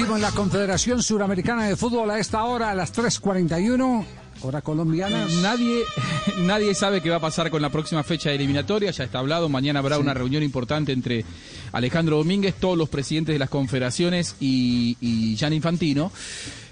[0.00, 4.04] en la Confederación Suramericana de Fútbol a esta hora, a las 3.41,
[4.40, 5.26] hora colombiana.
[5.42, 5.82] Nadie,
[6.38, 9.50] nadie sabe qué va a pasar con la próxima fecha de eliminatoria, ya está hablado,
[9.50, 11.26] mañana habrá una reunión importante entre
[11.72, 16.10] Alejandro Domínguez, todos los presidentes de las confederaciones y, y Jan Infantino.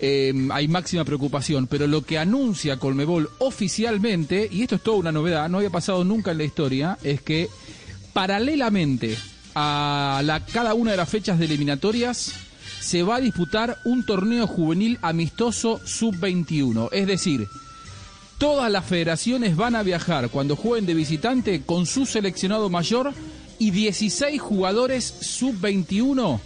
[0.00, 5.12] Eh, hay máxima preocupación, pero lo que anuncia Colmebol oficialmente, y esto es toda una
[5.12, 7.48] novedad, no había pasado nunca en la historia, es que
[8.12, 9.16] paralelamente
[9.54, 12.34] a la, cada una de las fechas de eliminatorias
[12.82, 16.88] se va a disputar un torneo juvenil amistoso sub-21.
[16.90, 17.48] Es decir,
[18.38, 23.14] todas las federaciones van a viajar cuando jueguen de visitante con su seleccionado mayor
[23.60, 26.40] y 16 jugadores sub-21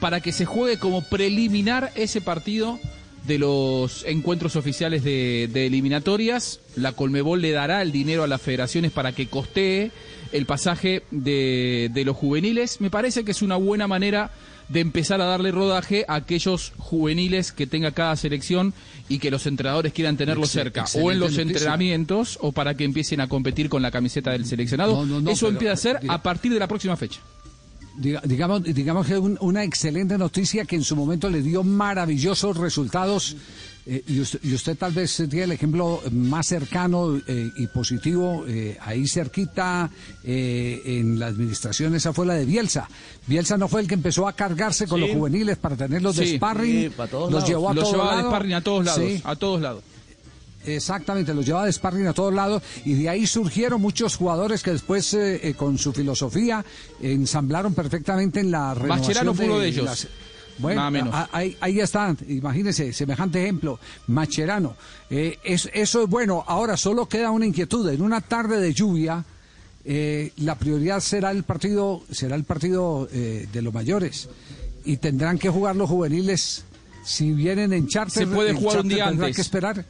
[0.00, 2.80] para que se juegue como preliminar ese partido
[3.26, 6.60] de los encuentros oficiales de, de, eliminatorias.
[6.76, 9.90] La Colmebol le dará el dinero a las federaciones para que costee
[10.32, 12.80] el pasaje de, de, los juveniles.
[12.80, 14.30] Me parece que es una buena manera
[14.68, 18.72] de empezar a darle rodaje a aquellos juveniles que tenga cada selección
[19.08, 21.42] y que los entrenadores quieran tenerlo Excel, cerca, o en los noticia.
[21.42, 24.96] entrenamientos, o para que empiecen a competir con la camiseta del seleccionado.
[24.96, 27.20] No, no, no, Eso empieza a ser a partir de la próxima fecha
[27.96, 32.56] digamos, digamos que es un, una excelente noticia que en su momento le dio maravillosos
[32.56, 33.36] resultados.
[33.84, 38.44] Eh, y, usted, y, usted, tal vez tiene el ejemplo más cercano eh, y positivo
[38.46, 39.90] eh, ahí cerquita
[40.22, 42.88] en la administración, esa fue la de Bielsa.
[43.26, 45.06] Bielsa no fue el que empezó a cargarse con sí.
[45.06, 46.20] los juveniles para tenerlos sí.
[46.20, 47.48] de sparring, sí, los lados.
[47.48, 48.22] llevó a los llevaba lado.
[48.22, 49.82] de sparring a todos lados, a todos lados.
[50.64, 54.72] Exactamente, los llevaba de sparring a todos lados y de ahí surgieron muchos jugadores que
[54.72, 56.64] después eh, eh, con su filosofía
[57.00, 59.84] ensamblaron perfectamente en la renovación Mascherano fue uno de ellos.
[59.84, 60.08] Las...
[60.58, 64.76] Bueno, ahí, ahí, están, imagínense, semejante ejemplo, Macherano.
[65.10, 66.44] Eh, es, eso es bueno.
[66.46, 67.88] Ahora solo queda una inquietud.
[67.88, 69.24] En una tarde de lluvia,
[69.84, 74.28] eh, la prioridad será el partido, será el partido eh, de los mayores
[74.84, 76.64] y tendrán que jugar los juveniles.
[77.04, 79.34] Si vienen en charter, se puede jugar un día antes.
[79.34, 79.84] que esperar.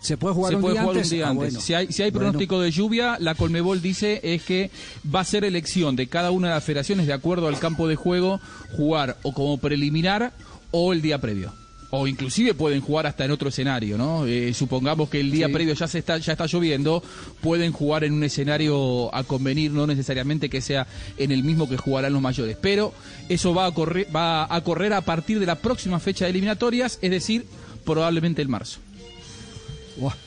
[0.00, 1.10] ¿Se puede jugar, se un, puede día jugar antes?
[1.12, 1.60] un día Ah, bueno.
[1.60, 4.70] Si hay, si hay pronóstico de lluvia, la Colmebol dice es que
[5.12, 7.96] va a ser elección de cada una de las federaciones de acuerdo al campo de
[7.96, 8.40] juego
[8.76, 10.32] jugar o como preliminar
[10.70, 11.52] o el día previo.
[11.90, 14.26] O inclusive pueden jugar hasta en otro escenario, ¿no?
[14.26, 15.52] Eh, supongamos que el día Sí.
[15.52, 17.02] previo ya se está ya está lloviendo,
[17.40, 20.86] pueden jugar en un escenario a convenir, no necesariamente que sea
[21.16, 22.92] en el mismo que jugarán los mayores, pero
[23.28, 26.98] eso va a correr va a correr a partir de la próxima fecha de eliminatorias,
[27.02, 27.46] es decir,
[27.84, 28.80] probablemente el marzo.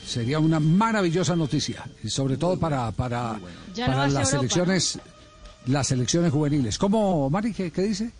[0.06, 3.38] Sería una maravillosa noticia, y sobre todo para, para,
[3.76, 4.98] para las Europa, selecciones,
[5.66, 6.76] las selecciones juveniles.
[6.78, 8.10] ¿Cómo, Mari, qué, qué dice?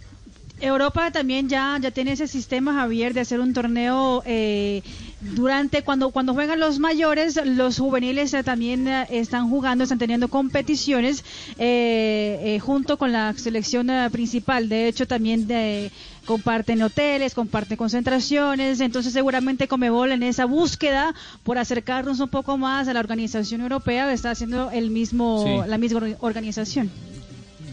[0.60, 4.82] Europa también ya, ya tiene ese sistema, Javier, de hacer un torneo eh,
[5.20, 10.28] durante cuando cuando juegan los mayores, los juveniles eh, también eh, están jugando, están teniendo
[10.28, 11.24] competiciones
[11.58, 14.68] eh, eh, junto con la selección eh, principal.
[14.68, 15.90] De hecho, también de,
[16.24, 18.80] comparten hoteles, comparten concentraciones.
[18.80, 21.14] Entonces, seguramente Comebol en esa búsqueda
[21.44, 25.68] por acercarnos un poco más a la organización europea está haciendo el mismo Sí.
[25.68, 26.90] la misma or- organización.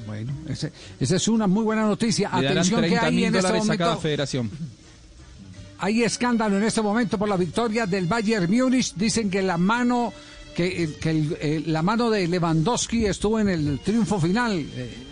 [0.06, 0.70] Bueno, esa
[1.16, 2.30] es una muy buena noticia.
[2.40, 4.50] Le Atención que 30 hay en este a cada federación.
[5.80, 8.94] Hay escándalo en este momento por la victoria del Bayern Múnich.
[8.96, 10.14] Dicen que la mano
[10.56, 14.54] que, que el- eh, la mano de Lewandowski estuvo en el triunfo final.
[14.76, 15.07] Eh,